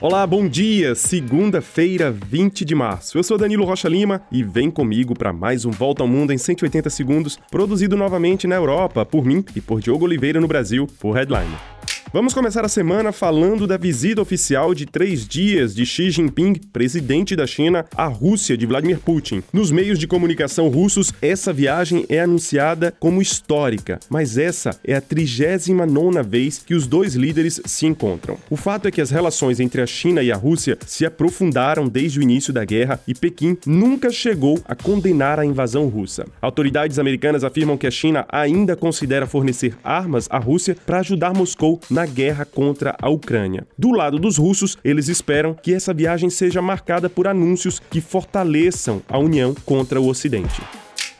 [0.00, 0.94] Olá, bom dia!
[0.94, 3.18] Segunda-feira, 20 de março.
[3.18, 6.38] Eu sou Danilo Rocha Lima e vem comigo para mais um Volta ao Mundo em
[6.38, 11.16] 180 segundos, produzido novamente na Europa por mim e por Diogo Oliveira no Brasil, por
[11.16, 11.77] Headline.
[12.10, 17.36] Vamos começar a semana falando da visita oficial de três dias de Xi Jinping, presidente
[17.36, 19.42] da China, à Rússia de Vladimir Putin.
[19.52, 25.02] Nos meios de comunicação russos, essa viagem é anunciada como histórica, mas essa é a
[25.02, 28.38] 39 vez que os dois líderes se encontram.
[28.48, 32.20] O fato é que as relações entre a China e a Rússia se aprofundaram desde
[32.20, 36.24] o início da guerra e Pequim nunca chegou a condenar a invasão russa.
[36.40, 41.78] Autoridades americanas afirmam que a China ainda considera fornecer armas à Rússia para ajudar Moscou
[41.97, 43.66] na guerra contra a Ucrânia.
[43.76, 49.02] Do lado dos russos, eles esperam que essa viagem seja marcada por anúncios que fortaleçam
[49.08, 50.62] a união contra o Ocidente.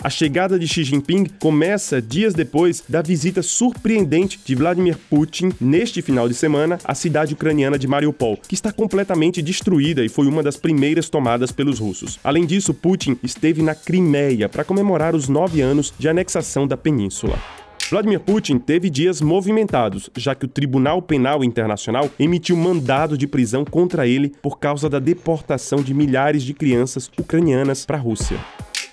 [0.01, 6.01] A chegada de Xi Jinping começa dias depois da visita surpreendente de Vladimir Putin neste
[6.01, 10.41] final de semana à cidade ucraniana de Mariupol, que está completamente destruída e foi uma
[10.41, 12.17] das primeiras tomadas pelos russos.
[12.23, 17.37] Além disso, Putin esteve na Crimeia para comemorar os nove anos de anexação da península.
[17.91, 23.65] Vladimir Putin teve dias movimentados, já que o Tribunal Penal Internacional emitiu mandado de prisão
[23.65, 28.39] contra ele por causa da deportação de milhares de crianças ucranianas para a Rússia.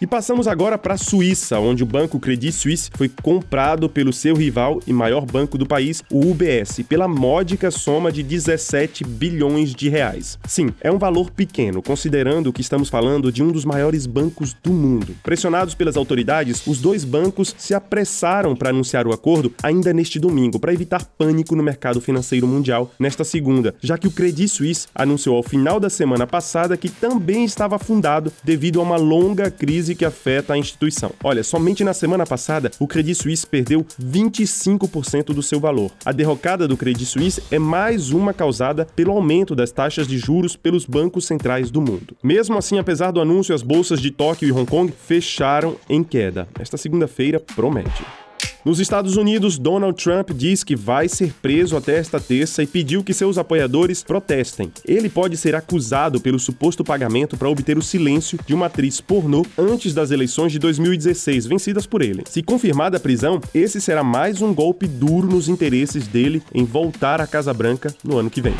[0.02, 4.36] E passamos agora para a Suíça, onde o banco Credit Suisse foi comprado pelo seu
[4.36, 9.88] rival e maior banco do país, o UBS, pela módica soma de 17 bilhões de
[9.88, 10.38] reais.
[10.46, 14.74] Sim, é um valor pequeno, considerando que estamos falando de um dos maiores bancos do
[14.74, 15.16] mundo.
[15.24, 20.60] Pressionados pelas autoridades, os dois bancos se apressaram para anunciar o acordo ainda neste domingo,
[20.60, 25.38] para evitar pânico no mercado financeiro mundial nesta segunda, já que o Credit Suisse anunciou
[25.38, 29.50] ao final da semana passada que também estava afundado devido a uma longa
[29.86, 31.12] crise que afeta a instituição.
[31.24, 35.92] Olha, somente na semana passada, o Credit Suisse perdeu 25% do seu valor.
[36.04, 40.56] A derrocada do Credit Suisse é mais uma causada pelo aumento das taxas de juros
[40.56, 42.16] pelos bancos centrais do mundo.
[42.24, 46.48] Mesmo assim, apesar do anúncio, as bolsas de Tóquio e Hong Kong fecharam em queda.
[46.60, 48.25] Esta segunda-feira promete.
[48.66, 53.04] Nos Estados Unidos, Donald Trump diz que vai ser preso até esta terça e pediu
[53.04, 54.72] que seus apoiadores protestem.
[54.84, 59.46] Ele pode ser acusado pelo suposto pagamento para obter o silêncio de uma atriz pornô
[59.56, 62.24] antes das eleições de 2016, vencidas por ele.
[62.28, 67.22] Se confirmada a prisão, esse será mais um golpe duro nos interesses dele em voltar
[67.22, 68.56] à Casa Branca no ano que vem.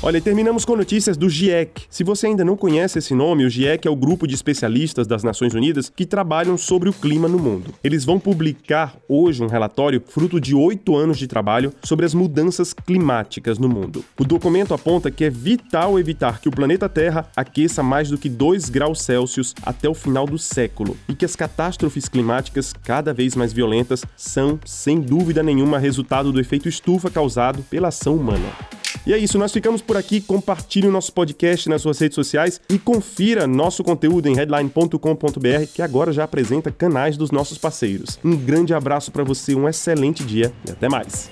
[0.00, 1.82] Olha, e terminamos com notícias do GIEC.
[1.90, 5.24] Se você ainda não conhece esse nome, o GIEC é o grupo de especialistas das
[5.24, 7.74] Nações Unidas que trabalham sobre o clima no mundo.
[7.82, 12.72] Eles vão publicar hoje um relatório fruto de oito anos de trabalho sobre as mudanças
[12.72, 14.04] climáticas no mundo.
[14.16, 18.28] O documento aponta que é vital evitar que o planeta Terra aqueça mais do que
[18.28, 23.34] 2 graus Celsius até o final do século e que as catástrofes climáticas cada vez
[23.34, 28.77] mais violentas são, sem dúvida nenhuma, resultado do efeito estufa causado pela ação humana.
[29.08, 30.20] E é isso, nós ficamos por aqui.
[30.20, 35.80] Compartilhe o nosso podcast nas suas redes sociais e confira nosso conteúdo em headline.com.br, que
[35.80, 38.18] agora já apresenta canais dos nossos parceiros.
[38.22, 41.30] Um grande abraço para você, um excelente dia e até mais.